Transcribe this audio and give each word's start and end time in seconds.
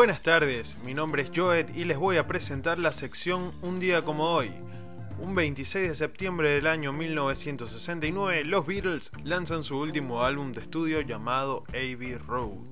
Buenas 0.00 0.22
tardes, 0.22 0.78
mi 0.82 0.94
nombre 0.94 1.20
es 1.20 1.30
Joet 1.36 1.76
y 1.76 1.84
les 1.84 1.98
voy 1.98 2.16
a 2.16 2.26
presentar 2.26 2.78
la 2.78 2.90
sección 2.90 3.52
Un 3.60 3.80
día 3.80 4.00
como 4.00 4.32
hoy. 4.32 4.50
Un 5.18 5.34
26 5.34 5.90
de 5.90 5.94
septiembre 5.94 6.48
del 6.48 6.68
año 6.68 6.90
1969, 6.94 8.44
los 8.44 8.66
Beatles 8.66 9.12
lanzan 9.24 9.62
su 9.62 9.76
último 9.76 10.22
álbum 10.22 10.52
de 10.52 10.62
estudio 10.62 11.02
llamado 11.02 11.64
Abbey 11.68 12.14
Road. 12.14 12.64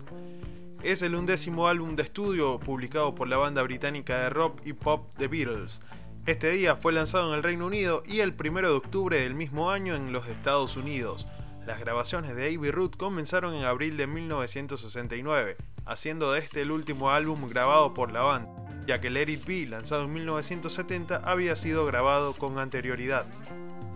Es 0.83 1.03
el 1.03 1.15
undécimo 1.15 1.69
álbum 1.69 1.97
de 1.97 2.05
estudio 2.05 2.59
publicado 2.59 3.15
por 3.15 3.29
la 3.29 3.37
banda 3.37 3.63
británica 3.63 4.21
de 4.21 4.31
rock 4.31 4.63
y 4.65 4.73
pop 4.73 5.13
The 5.19 5.29
Beatles. 5.29 5.83
Este 6.25 6.51
día 6.53 6.77
fue 6.77 6.95
lanzado 6.95 7.29
en 7.29 7.37
el 7.37 7.43
Reino 7.43 7.67
Unido 7.67 8.05
y 8.07 8.21
el 8.21 8.35
1 8.43 8.61
de 8.63 8.75
octubre 8.75 9.21
del 9.21 9.35
mismo 9.35 9.71
año 9.71 9.95
en 9.95 10.15
los 10.15 10.27
Estados 10.29 10.79
Unidos. 10.79 11.27
Las 11.67 11.79
grabaciones 11.79 12.35
de 12.35 12.47
Abbey 12.47 12.71
Road 12.71 12.93
comenzaron 12.93 13.55
en 13.55 13.65
abril 13.65 13.99
de 13.99 14.07
1969 14.07 15.59
haciendo 15.89 16.33
de 16.33 16.41
este 16.41 16.63
el 16.63 16.71
último 16.71 17.11
álbum 17.11 17.49
grabado 17.49 17.95
por 17.95 18.13
la 18.13 18.21
banda, 18.21 18.51
ya 18.87 19.01
que 19.01 19.11
Let 19.11 19.31
It 19.31 19.45
Be, 19.45 19.67
lanzado 19.67 20.05
en 20.05 20.13
1970, 20.13 21.23
había 21.25 21.57
sido 21.57 21.87
grabado 21.87 22.35
con 22.35 22.59
anterioridad. 22.59 23.27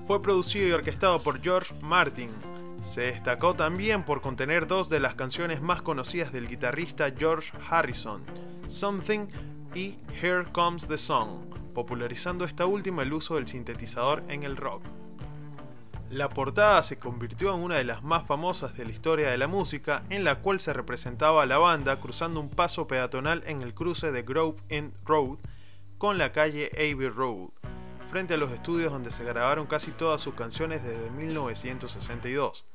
Fue 0.07 0.21
producido 0.21 0.67
y 0.69 0.73
orquestado 0.73 1.23
por 1.23 1.41
George 1.41 1.75
Martin. 1.83 2.31
Se 2.83 3.03
destacó 3.03 3.55
también 3.55 4.05
por 4.05 4.21
contener 4.21 4.67
dos 4.67 4.89
de 4.89 5.01
las 5.01 5.15
canciones 5.15 5.63
más 5.63 5.83
conocidas 5.83 6.33
del 6.33 6.49
guitarrista 6.49 7.13
George 7.17 7.53
Harrison, 7.71 8.23
Something 8.67 9.29
y 9.75 9.97
Here 10.21 10.45
Comes 10.51 10.89
the 10.89 10.99
Song, 10.99 11.45
popularizando 11.75 12.45
esta 12.45 12.67
última 12.67 13.03
el 13.03 13.13
uso 13.13 13.37
del 13.37 13.47
sintetizador 13.47 14.25
en 14.29 14.43
el 14.43 14.57
rock. 14.57 14.83
La 16.12 16.29
portada 16.29 16.83
se 16.83 16.98
convirtió 16.98 17.55
en 17.55 17.62
una 17.62 17.77
de 17.77 17.84
las 17.84 18.02
más 18.02 18.27
famosas 18.27 18.77
de 18.77 18.84
la 18.84 18.93
historia 18.93 19.30
de 19.30 19.39
la 19.39 19.47
música, 19.47 20.03
en 20.11 20.25
la 20.25 20.41
cual 20.41 20.61
se 20.61 20.75
representaba 20.75 21.42
a 21.42 21.47
la 21.47 21.56
banda 21.56 21.97
cruzando 21.97 22.39
un 22.39 22.50
paso 22.50 22.87
peatonal 22.87 23.42
en 23.47 23.62
el 23.62 23.73
cruce 23.73 24.12
de 24.12 24.22
Grove 24.22 24.61
End 24.69 24.92
Road 25.06 25.39
con 25.97 26.19
la 26.19 26.31
calle 26.31 26.70
Abbey 26.75 27.09
Road, 27.09 27.48
frente 28.11 28.34
a 28.34 28.37
los 28.37 28.53
estudios 28.53 28.92
donde 28.92 29.11
se 29.11 29.25
grabaron 29.25 29.67
casi 29.67 29.91
todas 29.91 30.20
sus 30.20 30.34
canciones 30.34 30.84
desde 30.84 31.09
1962. 31.12 32.67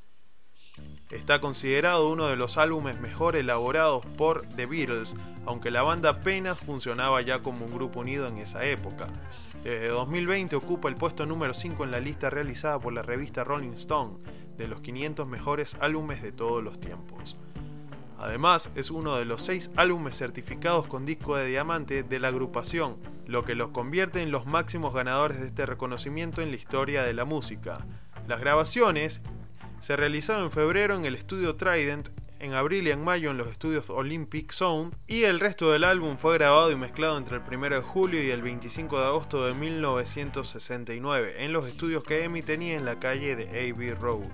Está 1.11 1.39
considerado 1.39 2.09
uno 2.09 2.27
de 2.27 2.35
los 2.35 2.57
álbumes 2.57 2.99
mejor 2.99 3.37
elaborados 3.37 4.05
por 4.17 4.41
The 4.49 4.65
Beatles, 4.65 5.15
aunque 5.45 5.71
la 5.71 5.81
banda 5.81 6.09
apenas 6.09 6.59
funcionaba 6.59 7.21
ya 7.21 7.39
como 7.39 7.65
un 7.65 7.73
grupo 7.73 8.01
unido 8.01 8.27
en 8.27 8.39
esa 8.39 8.65
época. 8.65 9.07
Desde 9.63 9.87
2020 9.87 10.57
ocupa 10.57 10.89
el 10.89 10.97
puesto 10.97 11.25
número 11.25 11.53
5 11.53 11.85
en 11.85 11.91
la 11.91 12.01
lista 12.01 12.29
realizada 12.29 12.77
por 12.79 12.91
la 12.91 13.03
revista 13.03 13.45
Rolling 13.45 13.73
Stone 13.75 14.17
de 14.57 14.67
los 14.67 14.81
500 14.81 15.25
mejores 15.25 15.77
álbumes 15.79 16.21
de 16.21 16.33
todos 16.33 16.61
los 16.61 16.77
tiempos. 16.81 17.37
Además, 18.19 18.69
es 18.75 18.91
uno 18.91 19.15
de 19.15 19.23
los 19.23 19.43
6 19.43 19.71
álbumes 19.77 20.17
certificados 20.17 20.87
con 20.87 21.05
disco 21.05 21.37
de 21.37 21.47
diamante 21.47 22.03
de 22.03 22.19
la 22.19 22.27
agrupación, 22.27 22.97
lo 23.25 23.45
que 23.45 23.55
los 23.55 23.69
convierte 23.69 24.23
en 24.23 24.31
los 24.31 24.45
máximos 24.45 24.93
ganadores 24.93 25.39
de 25.39 25.47
este 25.47 25.65
reconocimiento 25.65 26.41
en 26.41 26.49
la 26.49 26.57
historia 26.57 27.03
de 27.03 27.13
la 27.13 27.23
música. 27.23 27.77
Las 28.27 28.41
grabaciones 28.41 29.21
se 29.79 29.95
realizaron 29.95 30.45
en 30.45 30.51
febrero 30.51 30.95
en 30.95 31.05
el 31.05 31.15
estudio 31.15 31.55
Trident 31.55 32.09
en 32.39 32.53
abril 32.53 32.87
y 32.87 32.91
en 32.91 33.03
mayo 33.03 33.31
en 33.31 33.37
los 33.37 33.47
estudios 33.47 33.89
Olympic 33.89 34.51
Sound 34.51 34.95
y 35.07 35.23
el 35.23 35.39
resto 35.39 35.71
del 35.71 35.83
álbum 35.83 36.17
fue 36.17 36.35
grabado 36.35 36.71
y 36.71 36.75
mezclado 36.75 37.17
entre 37.17 37.37
el 37.37 37.43
1 37.43 37.69
de 37.69 37.81
julio 37.81 38.23
y 38.23 38.29
el 38.29 38.41
25 38.41 38.99
de 38.99 39.05
agosto 39.05 39.45
de 39.45 39.53
1969 39.53 41.43
en 41.43 41.53
los 41.53 41.67
estudios 41.67 42.03
que 42.03 42.23
Emi 42.23 42.41
tenía 42.41 42.75
en 42.75 42.85
la 42.85 42.99
calle 42.99 43.35
de 43.35 43.71
Abbey 43.71 43.93
Road. 43.93 44.27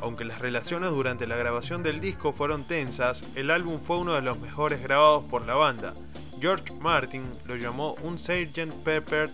Aunque 0.00 0.24
las 0.24 0.40
relaciones 0.40 0.90
durante 0.90 1.26
la 1.26 1.36
grabación 1.36 1.82
del 1.82 2.00
disco 2.00 2.32
fueron 2.32 2.64
tensas, 2.64 3.24
el 3.36 3.50
álbum 3.50 3.80
fue 3.80 3.98
uno 3.98 4.14
de 4.14 4.22
los 4.22 4.38
mejores 4.38 4.82
grabados 4.82 5.24
por 5.24 5.46
la 5.46 5.54
banda. 5.54 5.94
George 6.40 6.72
Martin 6.80 7.22
lo 7.46 7.56
llamó 7.56 7.94
un 8.02 8.18
Sgt. 8.18 8.72
Pepper 8.84 9.30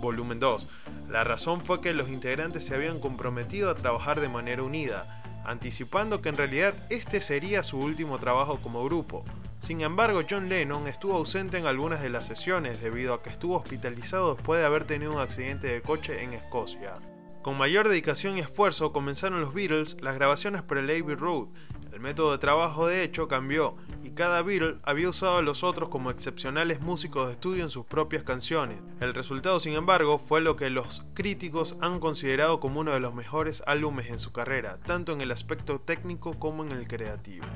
Volumen 0.00 0.38
2. 0.38 0.68
La 1.08 1.24
razón 1.24 1.62
fue 1.62 1.80
que 1.80 1.94
los 1.94 2.10
integrantes 2.10 2.66
se 2.66 2.74
habían 2.74 3.00
comprometido 3.00 3.70
a 3.70 3.74
trabajar 3.74 4.20
de 4.20 4.28
manera 4.28 4.62
unida, 4.62 5.22
anticipando 5.44 6.20
que 6.20 6.28
en 6.28 6.36
realidad 6.36 6.74
este 6.90 7.22
sería 7.22 7.62
su 7.62 7.78
último 7.78 8.18
trabajo 8.18 8.58
como 8.62 8.84
grupo. 8.84 9.24
Sin 9.58 9.80
embargo, 9.80 10.20
John 10.28 10.50
Lennon 10.50 10.86
estuvo 10.86 11.14
ausente 11.14 11.56
en 11.56 11.66
algunas 11.66 12.02
de 12.02 12.10
las 12.10 12.26
sesiones 12.26 12.82
debido 12.82 13.14
a 13.14 13.22
que 13.22 13.30
estuvo 13.30 13.56
hospitalizado 13.56 14.34
después 14.34 14.60
de 14.60 14.66
haber 14.66 14.84
tenido 14.84 15.12
un 15.12 15.20
accidente 15.20 15.66
de 15.68 15.80
coche 15.80 16.22
en 16.22 16.34
Escocia. 16.34 16.96
Con 17.42 17.56
mayor 17.56 17.88
dedicación 17.88 18.36
y 18.36 18.40
esfuerzo 18.40 18.92
comenzaron 18.92 19.40
los 19.40 19.54
Beatles 19.54 19.96
las 20.02 20.14
grabaciones 20.14 20.62
por 20.62 20.76
el 20.76 20.90
Abbey 20.90 21.14
Road. 21.14 21.48
El 21.92 22.00
método 22.00 22.32
de 22.32 22.38
trabajo 22.38 22.86
de 22.86 23.02
hecho 23.02 23.26
cambió 23.28 23.76
cada 24.18 24.42
Beatle 24.42 24.78
había 24.82 25.10
usado 25.10 25.36
a 25.36 25.42
los 25.42 25.62
otros 25.62 25.90
como 25.90 26.10
excepcionales 26.10 26.80
músicos 26.80 27.28
de 27.28 27.34
estudio 27.34 27.62
en 27.62 27.70
sus 27.70 27.86
propias 27.86 28.24
canciones. 28.24 28.80
El 28.98 29.14
resultado, 29.14 29.60
sin 29.60 29.74
embargo, 29.74 30.18
fue 30.18 30.40
lo 30.40 30.56
que 30.56 30.70
los 30.70 31.04
críticos 31.14 31.76
han 31.80 32.00
considerado 32.00 32.58
como 32.58 32.80
uno 32.80 32.92
de 32.92 32.98
los 32.98 33.14
mejores 33.14 33.62
álbumes 33.64 34.08
en 34.08 34.18
su 34.18 34.32
carrera, 34.32 34.80
tanto 34.84 35.12
en 35.12 35.20
el 35.20 35.30
aspecto 35.30 35.80
técnico 35.80 36.36
como 36.36 36.64
en 36.64 36.72
el 36.72 36.88
creativo. 36.88 37.46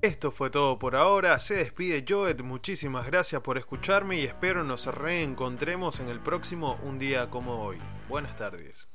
Esto 0.00 0.32
fue 0.32 0.50
todo 0.50 0.80
por 0.80 0.96
ahora, 0.96 1.38
se 1.38 1.54
despide 1.54 2.04
Joet, 2.08 2.42
muchísimas 2.42 3.06
gracias 3.06 3.42
por 3.42 3.58
escucharme 3.58 4.18
y 4.18 4.24
espero 4.24 4.64
nos 4.64 4.86
reencontremos 4.86 6.00
en 6.00 6.08
el 6.08 6.18
próximo 6.18 6.80
Un 6.82 6.98
día 6.98 7.30
como 7.30 7.62
hoy. 7.62 7.78
Buenas 8.08 8.36
tardes. 8.36 8.88